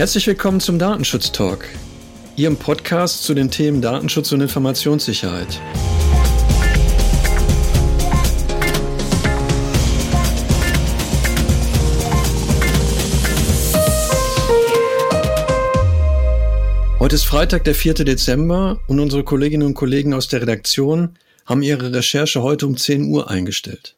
[0.00, 1.68] Herzlich willkommen zum Datenschutz Talk,
[2.34, 5.60] Ihrem Podcast zu den Themen Datenschutz und Informationssicherheit.
[16.98, 17.92] Heute ist Freitag, der 4.
[17.92, 23.04] Dezember und unsere Kolleginnen und Kollegen aus der Redaktion haben ihre Recherche heute um 10
[23.04, 23.96] Uhr eingestellt.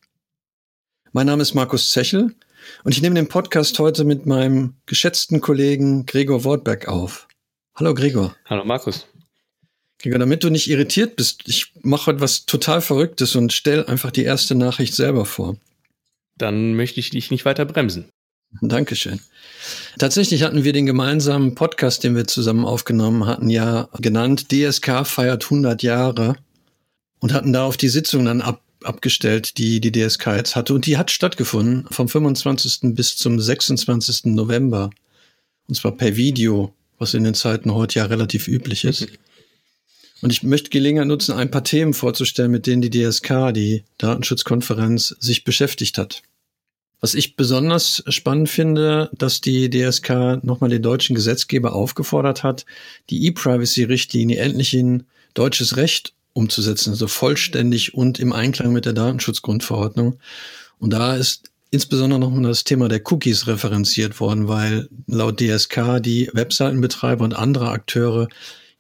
[1.12, 2.34] Mein Name ist Markus Zechel
[2.85, 7.29] und ich nehme den Podcast heute mit meinem geschätzten Kollegen Gregor Wortberg auf.
[7.75, 8.36] Hallo Gregor.
[8.46, 9.07] Hallo Markus.
[9.99, 14.25] Gregor, damit du nicht irritiert bist, ich mache etwas total Verrücktes und stell einfach die
[14.25, 15.57] erste Nachricht selber vor.
[16.36, 18.09] Dann möchte ich dich nicht weiter bremsen.
[18.61, 19.21] Dankeschön.
[19.99, 25.44] Tatsächlich hatten wir den gemeinsamen Podcast, den wir zusammen aufgenommen hatten, ja genannt DSK feiert
[25.44, 26.36] 100 Jahre
[27.21, 30.75] und hatten da auf die Sitzung dann ab, abgestellt, die die DSK jetzt hatte.
[30.75, 32.95] Und die hat stattgefunden vom 25.
[32.95, 34.27] bis zum 26.
[34.27, 34.91] November.
[35.69, 39.06] Und zwar per Video, was in den Zeiten heute ja relativ üblich ist.
[40.22, 45.16] Und ich möchte Gelegenheit nutzen, ein paar Themen vorzustellen, mit denen die DSK, die Datenschutzkonferenz,
[45.19, 46.22] sich beschäftigt hat.
[47.00, 52.64] Was ich besonders spannend finde, dass die DSK nochmal den deutschen Gesetzgeber aufgefordert hat,
[53.10, 55.03] die E-Privacy-Richtlinie endlich in
[55.34, 60.19] deutsches Recht umzusetzen, also vollständig und im Einklang mit der Datenschutzgrundverordnung.
[60.78, 66.30] Und da ist insbesondere noch das Thema der Cookies referenziert worden, weil laut DSK die
[66.33, 68.28] Webseitenbetreiber und andere Akteure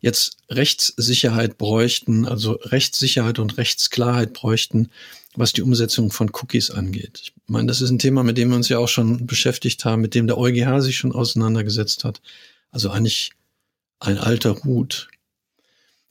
[0.00, 4.90] jetzt Rechtssicherheit bräuchten, also Rechtssicherheit und Rechtsklarheit bräuchten,
[5.36, 7.20] was die Umsetzung von Cookies angeht.
[7.22, 10.02] Ich meine, das ist ein Thema, mit dem wir uns ja auch schon beschäftigt haben,
[10.02, 12.20] mit dem der EuGH sich schon auseinandergesetzt hat.
[12.70, 13.30] Also eigentlich
[14.00, 15.08] ein alter Hut.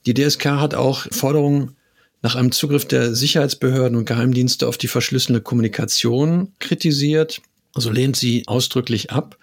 [0.05, 1.75] Die DSK hat auch Forderungen
[2.21, 7.41] nach einem Zugriff der Sicherheitsbehörden und Geheimdienste auf die verschlüsselte Kommunikation kritisiert,
[7.73, 9.37] also lehnt sie ausdrücklich ab,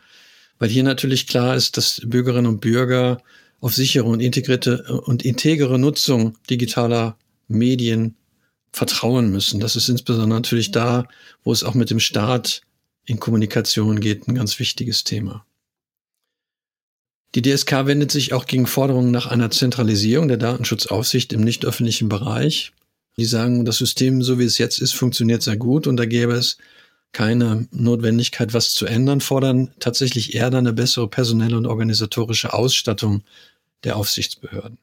[0.58, 3.18] weil hier natürlich klar ist, dass Bürgerinnen und Bürger
[3.60, 7.16] auf sichere und integrierte und integere Nutzung digitaler
[7.48, 8.16] Medien
[8.72, 9.60] vertrauen müssen.
[9.60, 11.08] Das ist insbesondere natürlich da,
[11.42, 12.62] wo es auch mit dem Staat
[13.04, 15.44] in Kommunikation geht, ein ganz wichtiges Thema.
[17.34, 22.08] Die DSK wendet sich auch gegen Forderungen nach einer Zentralisierung der Datenschutzaufsicht im nicht öffentlichen
[22.08, 22.72] Bereich.
[23.18, 26.34] Die sagen, das System, so wie es jetzt ist, funktioniert sehr gut und da gäbe
[26.34, 26.56] es
[27.12, 33.22] keine Notwendigkeit, was zu ändern, fordern tatsächlich eher eine bessere personelle und organisatorische Ausstattung
[33.84, 34.78] der Aufsichtsbehörden.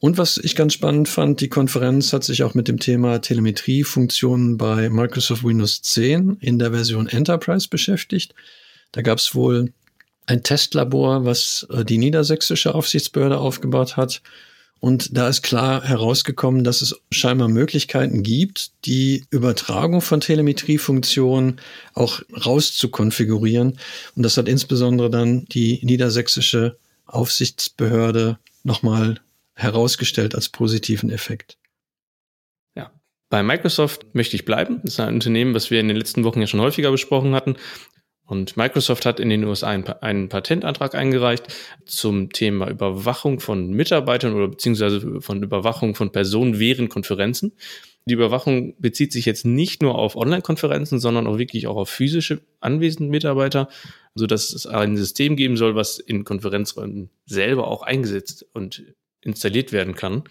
[0.00, 4.56] Und was ich ganz spannend fand, die Konferenz hat sich auch mit dem Thema Telemetriefunktionen
[4.56, 8.34] bei Microsoft Windows 10 in der Version Enterprise beschäftigt.
[8.92, 9.72] Da gab es wohl
[10.28, 14.22] ein Testlabor, was äh, die niedersächsische Aufsichtsbehörde aufgebaut hat.
[14.78, 21.60] Und da ist klar herausgekommen, dass es scheinbar Möglichkeiten gibt, die Übertragung von Telemetriefunktionen
[21.94, 23.78] auch rauszukonfigurieren.
[24.14, 29.20] Und das hat insbesondere dann die niedersächsische Aufsichtsbehörde nochmal
[29.54, 31.56] herausgestellt als positiven Effekt.
[32.76, 32.92] Ja,
[33.30, 34.80] bei Microsoft möchte ich bleiben.
[34.84, 37.56] Das ist ein Unternehmen, was wir in den letzten Wochen ja schon häufiger besprochen hatten.
[38.28, 41.46] Und Microsoft hat in den USA einen, Patentantrag eingereicht
[41.86, 47.52] zum Thema Überwachung von Mitarbeitern oder beziehungsweise von Überwachung von Personen während Konferenzen.
[48.04, 52.42] Die Überwachung bezieht sich jetzt nicht nur auf Online-Konferenzen, sondern auch wirklich auch auf physische
[52.60, 53.70] anwesende Mitarbeiter,
[54.14, 58.82] so dass es ein System geben soll, was in Konferenzräumen selber auch eingesetzt und
[59.22, 60.24] installiert werden kann.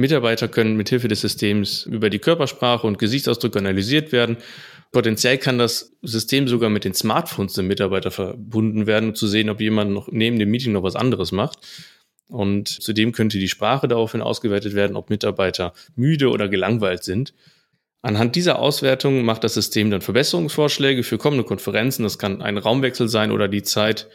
[0.00, 4.38] Mitarbeiter können mithilfe des Systems über die Körpersprache und Gesichtsausdrücke analysiert werden
[4.92, 9.48] Potenziell kann das System sogar mit den Smartphones der Mitarbeiter verbunden werden, um zu sehen,
[9.48, 11.58] ob jemand noch neben dem Meeting noch was anderes macht.
[12.28, 17.34] Und zudem könnte die Sprache daraufhin ausgewertet werden, ob Mitarbeiter müde oder gelangweilt sind.
[18.02, 22.02] Anhand dieser Auswertung macht das System dann Verbesserungsvorschläge für kommende Konferenzen.
[22.02, 24.08] Das kann ein Raumwechsel sein oder die Zeit,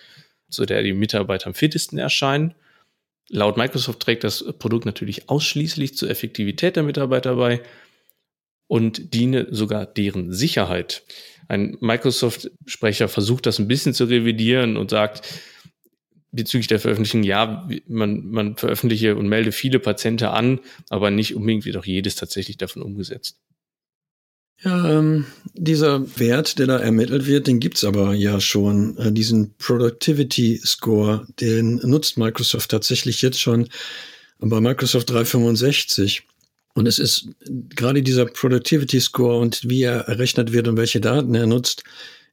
[0.49, 2.53] zu der die Mitarbeiter am fittesten erscheinen.
[3.29, 7.61] Laut Microsoft trägt das Produkt natürlich ausschließlich zur Effektivität der Mitarbeiter bei
[8.67, 11.03] und diene sogar deren Sicherheit.
[11.47, 15.27] Ein Microsoft-Sprecher versucht das ein bisschen zu revidieren und sagt,
[16.31, 20.59] bezüglich der Veröffentlichung, ja, man, man veröffentliche und melde viele Patienten an,
[20.89, 23.39] aber nicht unbedingt wird auch jedes tatsächlich davon umgesetzt.
[24.61, 28.97] Ja, ähm, dieser Wert, der da ermittelt wird, den gibt's aber ja schon.
[28.97, 33.67] Äh, diesen Productivity Score, den nutzt Microsoft tatsächlich jetzt schon
[34.39, 36.23] bei Microsoft 365.
[36.73, 37.29] Und es ist
[37.69, 41.83] gerade dieser Productivity Score und wie er errechnet wird und welche Daten er nutzt,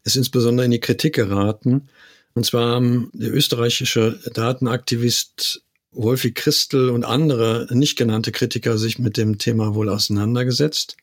[0.04, 1.88] ist insbesondere in die Kritik geraten.
[2.34, 9.16] Und zwar haben der österreichische Datenaktivist Wolfi Christel und andere nicht genannte Kritiker sich mit
[9.16, 10.96] dem Thema wohl auseinandergesetzt.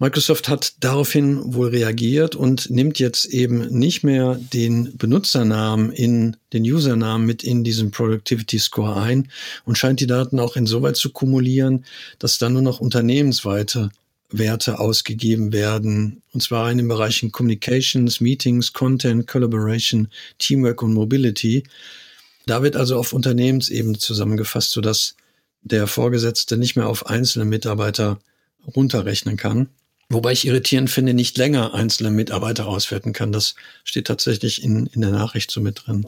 [0.00, 6.62] Microsoft hat daraufhin wohl reagiert und nimmt jetzt eben nicht mehr den Benutzernamen in den
[6.62, 9.28] Usernamen mit in diesen Productivity Score ein
[9.64, 11.84] und scheint die Daten auch insoweit zu kumulieren,
[12.20, 13.90] dass dann nur noch unternehmensweite
[14.30, 20.08] Werte ausgegeben werden, und zwar in den Bereichen Communications, Meetings, Content, Collaboration,
[20.38, 21.64] Teamwork und Mobility.
[22.46, 25.16] Da wird also auf Unternehmensebene zusammengefasst, sodass
[25.62, 28.20] der Vorgesetzte nicht mehr auf einzelne Mitarbeiter
[28.76, 29.70] runterrechnen kann.
[30.10, 33.30] Wobei ich irritierend finde, nicht länger einzelne Mitarbeiter auswerten kann.
[33.30, 36.06] Das steht tatsächlich in, in der Nachricht so mit drin.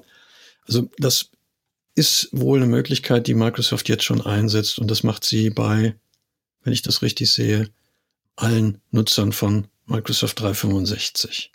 [0.67, 1.31] Also das
[1.95, 5.95] ist wohl eine Möglichkeit, die Microsoft jetzt schon einsetzt und das macht sie bei,
[6.63, 7.69] wenn ich das richtig sehe,
[8.37, 11.51] allen Nutzern von Microsoft 365.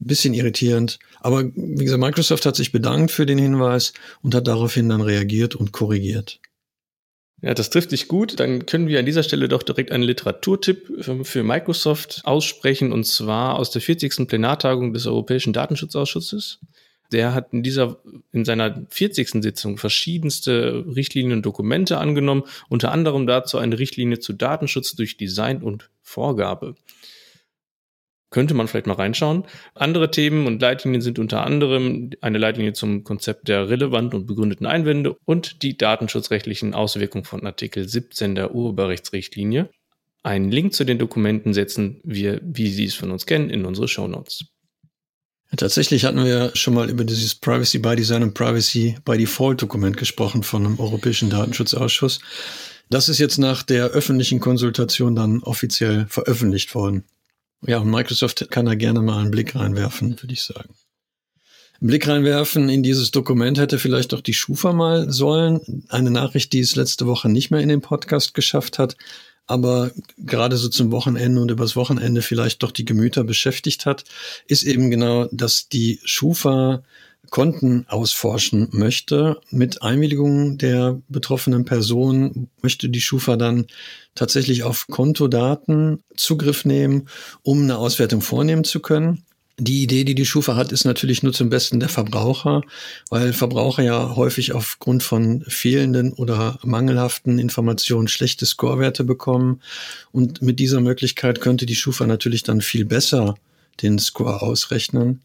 [0.00, 3.92] Ein bisschen irritierend, aber wie gesagt, Microsoft hat sich bedankt für den Hinweis
[4.22, 6.40] und hat daraufhin dann reagiert und korrigiert.
[7.40, 8.40] Ja, das trifft sich gut.
[8.40, 13.56] Dann können wir an dieser Stelle doch direkt einen Literaturtipp für Microsoft aussprechen, und zwar
[13.56, 14.26] aus der 40.
[14.26, 16.58] Plenartagung des Europäischen Datenschutzausschusses.
[17.12, 17.98] Der hat in dieser,
[18.32, 19.42] in seiner 40.
[19.42, 25.62] Sitzung verschiedenste Richtlinien und Dokumente angenommen, unter anderem dazu eine Richtlinie zu Datenschutz durch Design
[25.62, 26.74] und Vorgabe.
[28.30, 29.44] Könnte man vielleicht mal reinschauen.
[29.74, 34.66] Andere Themen und Leitlinien sind unter anderem eine Leitlinie zum Konzept der relevanten und begründeten
[34.66, 39.70] Einwände und die datenschutzrechtlichen Auswirkungen von Artikel 17 der Urheberrechtsrichtlinie.
[40.22, 43.88] Einen Link zu den Dokumenten setzen wir, wie Sie es von uns kennen, in unsere
[43.88, 44.44] Show Notes.
[45.56, 49.96] Tatsächlich hatten wir schon mal über dieses Privacy by Design und Privacy by Default Dokument
[49.96, 52.20] gesprochen von einem Europäischen Datenschutzausschuss.
[52.90, 57.04] Das ist jetzt nach der öffentlichen Konsultation dann offiziell veröffentlicht worden.
[57.66, 60.74] Ja, und Microsoft kann da gerne mal einen Blick reinwerfen, würde ich sagen.
[61.80, 65.84] Einen Blick reinwerfen in dieses Dokument hätte vielleicht auch die Schufa mal sollen.
[65.88, 68.96] Eine Nachricht, die es letzte Woche nicht mehr in den Podcast geschafft hat,
[69.46, 74.04] aber gerade so zum Wochenende und übers Wochenende vielleicht doch die Gemüter beschäftigt hat,
[74.46, 76.82] ist eben genau, dass die Schufa
[77.30, 79.40] Konten ausforschen möchte.
[79.50, 83.66] Mit Einwilligung der betroffenen Person möchte die Schufa dann
[84.14, 87.08] tatsächlich auf Kontodaten Zugriff nehmen,
[87.42, 89.24] um eine Auswertung vornehmen zu können.
[89.60, 92.62] Die Idee, die die Schufa hat, ist natürlich nur zum Besten der Verbraucher,
[93.10, 99.60] weil Verbraucher ja häufig aufgrund von fehlenden oder mangelhaften Informationen schlechte Scorewerte bekommen.
[100.12, 103.34] Und mit dieser Möglichkeit könnte die Schufa natürlich dann viel besser
[103.82, 105.22] den Score ausrechnen.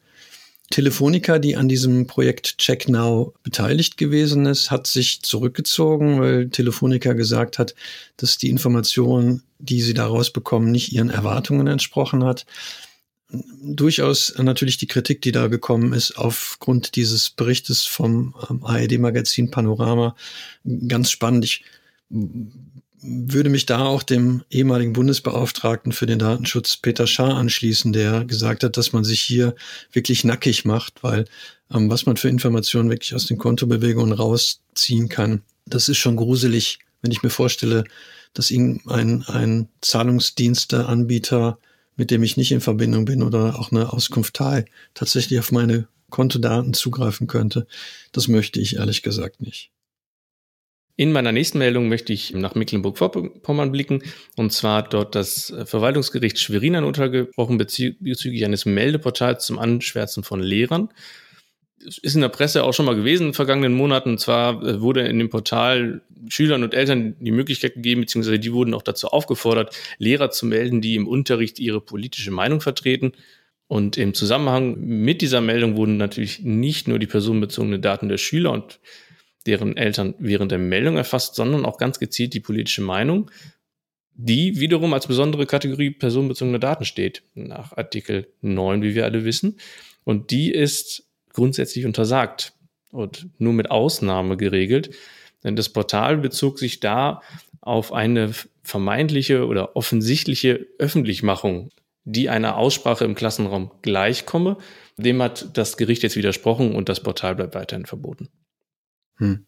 [0.70, 7.60] Telefonica, die an diesem Projekt CheckNow beteiligt gewesen ist, hat sich zurückgezogen, weil Telefonica gesagt
[7.60, 7.76] hat,
[8.18, 12.46] dass die Information, die sie daraus bekommen, nicht ihren Erwartungen entsprochen hat.
[13.30, 20.16] Durchaus natürlich die Kritik, die da gekommen ist, aufgrund dieses Berichtes vom ähm, ARD-Magazin Panorama,
[20.88, 21.46] ganz spannend.
[21.46, 21.64] Ich
[23.04, 28.64] würde mich da auch dem ehemaligen Bundesbeauftragten für den Datenschutz Peter Schaar anschließen, der gesagt
[28.64, 29.56] hat, dass man sich hier
[29.92, 31.26] wirklich nackig macht, weil
[31.72, 36.80] ähm, was man für Informationen wirklich aus den Kontobewegungen rausziehen kann, das ist schon gruselig,
[37.02, 37.84] wenn ich mir vorstelle,
[38.34, 41.60] dass irgendein ein Zahlungsdiensteanbieter,
[41.96, 45.88] mit dem ich nicht in Verbindung bin oder auch eine Auskunft teil, tatsächlich auf meine
[46.10, 47.68] Kontodaten zugreifen könnte.
[48.12, 49.72] Das möchte ich ehrlich gesagt nicht.
[50.96, 54.04] In meiner nächsten Meldung möchte ich nach Mecklenburg-Vorpommern blicken,
[54.36, 60.90] und zwar dort das Verwaltungsgericht Schwerin an untergebrochen bezüglich eines Meldeportals zum Anschwärzen von Lehrern.
[61.86, 64.12] Es ist in der Presse auch schon mal gewesen in den vergangenen Monaten.
[64.12, 68.54] Und zwar äh, wurde in dem Portal Schülern und Eltern die Möglichkeit gegeben, beziehungsweise die
[68.54, 73.12] wurden auch dazu aufgefordert, Lehrer zu melden, die im Unterricht ihre politische Meinung vertreten.
[73.68, 78.52] Und im Zusammenhang mit dieser Meldung wurden natürlich nicht nur die personenbezogenen Daten der Schüler
[78.52, 78.80] und
[79.46, 83.30] deren Eltern während der Meldung erfasst, sondern auch ganz gezielt die politische Meinung,
[84.16, 89.58] die wiederum als besondere Kategorie personenbezogene Daten steht, nach Artikel 9, wie wir alle wissen.
[90.04, 92.54] Und die ist grundsätzlich untersagt
[92.92, 94.92] und nur mit Ausnahme geregelt.
[95.44, 97.22] Denn das Portal bezog sich da
[97.60, 98.32] auf eine
[98.62, 101.70] vermeintliche oder offensichtliche Öffentlichmachung,
[102.06, 104.58] die einer Aussprache im Klassenraum gleichkomme.
[104.98, 108.30] Dem hat das Gericht jetzt widersprochen und das Portal bleibt weiterhin verboten.
[109.24, 109.46] Hm.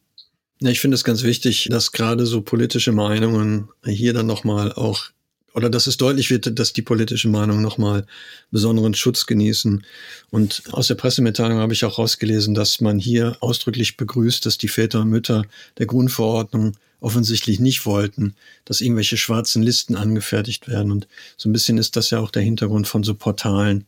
[0.62, 5.10] Ja, ich finde es ganz wichtig, dass gerade so politische Meinungen hier dann nochmal auch,
[5.54, 8.06] oder dass es deutlich wird, dass die politischen Meinungen nochmal
[8.52, 9.86] besonderen Schutz genießen.
[10.32, 14.70] Und aus der Pressemitteilung habe ich auch rausgelesen, dass man hier ausdrücklich begrüßt, dass die
[14.70, 15.46] Väter und Mütter
[15.78, 20.90] der Grundverordnung offensichtlich nicht wollten, dass irgendwelche schwarzen Listen angefertigt werden.
[20.90, 23.86] Und so ein bisschen ist das ja auch der Hintergrund von so Portalen.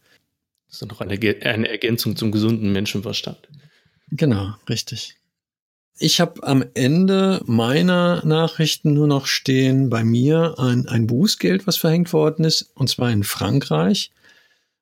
[0.70, 3.40] Das ist noch eine, eine Ergänzung zum gesunden Menschenverstand.
[4.12, 5.16] Genau, richtig.
[6.00, 11.78] Ich habe am Ende meiner Nachrichten nur noch stehen bei mir ein, ein Bußgeld, was
[11.78, 14.12] verhängt worden ist, und zwar in Frankreich,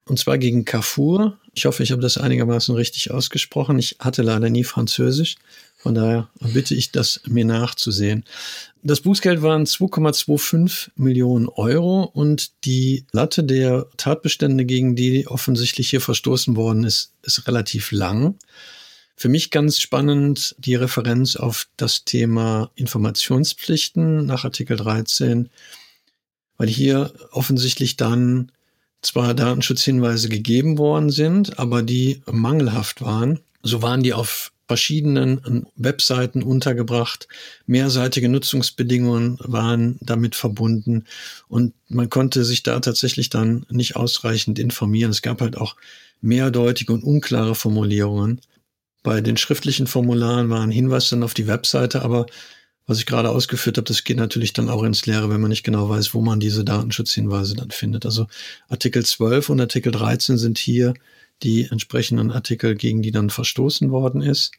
[0.04, 1.38] und zwar gegen Carrefour.
[1.54, 3.80] Ich hoffe, ich habe das einigermaßen richtig ausgesprochen.
[3.80, 5.38] Ich hatte leider nie Französisch,
[5.78, 8.26] von daher bitte ich das mir nachzusehen.
[8.84, 16.02] Das Bußgeld waren 2,25 Millionen Euro und die Latte der Tatbestände, gegen die offensichtlich hier
[16.02, 18.36] verstoßen worden ist, ist relativ lang.
[19.16, 25.50] Für mich ganz spannend die Referenz auf das Thema Informationspflichten nach Artikel 13,
[26.58, 28.52] weil hier offensichtlich dann
[29.02, 33.40] zwar Datenschutzhinweise gegeben worden sind, aber die mangelhaft waren.
[33.64, 37.28] So waren die auf verschiedenen Webseiten untergebracht.
[37.68, 41.06] Mehrseitige Nutzungsbedingungen waren damit verbunden
[41.48, 45.12] und man konnte sich da tatsächlich dann nicht ausreichend informieren.
[45.12, 45.76] Es gab halt auch
[46.22, 48.42] mehrdeutige und unklare Formulierungen.
[49.06, 52.26] Bei den schriftlichen Formularen war ein Hinweis dann auf die Webseite, aber
[52.88, 55.62] was ich gerade ausgeführt habe, das geht natürlich dann auch ins Leere, wenn man nicht
[55.62, 58.08] genau weiß, wo man diese Datenschutzhinweise dann findet.
[58.08, 58.26] Also
[58.68, 60.96] Artikel 12 und Artikel 13 sind hier
[61.44, 64.54] die entsprechenden Artikel, gegen die dann verstoßen worden ist.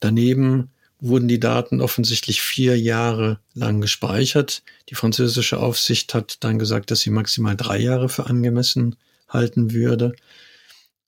[0.00, 4.64] Daneben wurden die Daten offensichtlich vier Jahre lang gespeichert.
[4.88, 8.96] Die französische Aufsicht hat dann gesagt, dass sie maximal drei Jahre für angemessen
[9.28, 10.16] halten würde.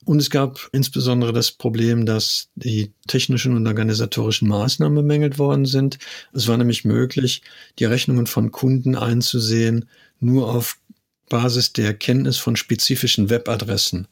[0.08, 5.98] Und es gab insbesondere das Problem, dass die technischen und organisatorischen Maßnahmen bemängelt worden sind.
[6.32, 7.42] Es war nämlich möglich,
[7.78, 9.86] die Rechnungen von Kunden einzusehen,
[10.18, 10.78] nur auf
[11.28, 14.08] Basis der Kenntnis von spezifischen Webadressen.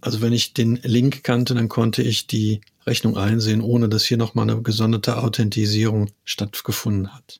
[0.00, 4.16] Also wenn ich den Link kannte, dann konnte ich die Rechnung einsehen, ohne dass hier
[4.16, 7.38] nochmal eine gesonderte Authentisierung stattgefunden hat.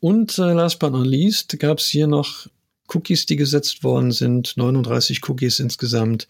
[0.00, 2.46] Und äh, last but not least gab es hier noch
[2.88, 6.28] Cookies, die gesetzt worden sind, 39 Cookies insgesamt,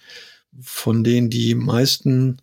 [0.60, 2.38] von denen die meisten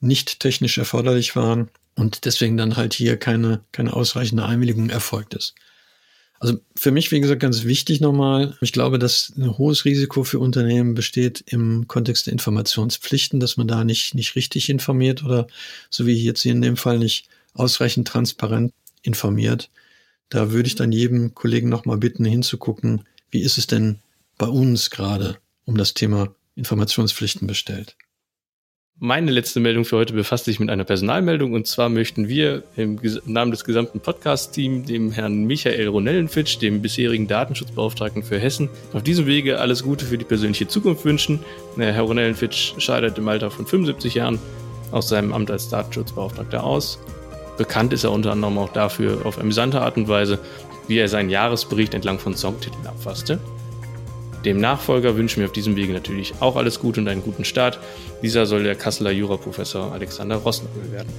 [0.00, 5.54] nicht technisch erforderlich waren und deswegen dann halt hier keine, keine ausreichende Einwilligung erfolgt ist.
[6.40, 8.56] Also für mich, wie gesagt, ganz wichtig nochmal.
[8.60, 13.66] Ich glaube, dass ein hohes Risiko für Unternehmen besteht im Kontext der Informationspflichten, dass man
[13.66, 15.48] da nicht, nicht richtig informiert oder
[15.90, 18.72] so wie jetzt hier in dem Fall nicht ausreichend transparent
[19.02, 19.68] informiert.
[20.28, 23.98] Da würde ich dann jedem Kollegen nochmal bitten, hinzugucken, wie ist es denn
[24.36, 27.96] bei uns gerade um das Thema Informationspflichten bestellt?
[29.00, 32.98] Meine letzte Meldung für heute befasst sich mit einer Personalmeldung und zwar möchten wir im
[33.26, 39.26] Namen des gesamten Podcast-Teams dem Herrn Michael Ronellenfitsch, dem bisherigen Datenschutzbeauftragten für Hessen, auf diesem
[39.26, 41.38] Wege alles Gute für die persönliche Zukunft wünschen.
[41.76, 44.40] Herr Ronellenfitsch scheidet im Alter von 75 Jahren
[44.90, 46.98] aus seinem Amt als Datenschutzbeauftragter aus.
[47.56, 50.40] Bekannt ist er unter anderem auch dafür auf amüsante Art und Weise,
[50.88, 53.38] wie er seinen Jahresbericht entlang von Songtiteln abfasste.
[54.44, 57.78] Dem Nachfolger wünschen wir auf diesem Wege natürlich auch alles Gute und einen guten Start.
[58.22, 61.12] Dieser soll der Kasseler Juraprofessor Alexander Rossnagel werden.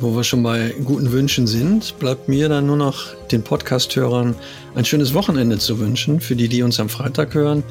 [0.00, 4.34] Wo wir schon bei guten Wünschen sind, bleibt mir dann nur noch den Podcast-Hörern
[4.74, 6.20] ein schönes Wochenende zu wünschen.
[6.20, 7.62] Für die, die uns am Freitag hören,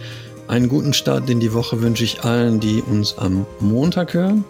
[0.47, 4.45] einen guten Start in die Woche wünsche ich allen, die uns am Montag hören.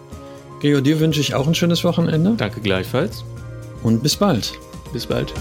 [0.60, 2.34] Gregor, dir wünsche ich auch ein schönes Wochenende.
[2.36, 3.24] Danke gleichfalls.
[3.82, 4.52] Und bis bald.
[4.92, 5.32] Bis bald.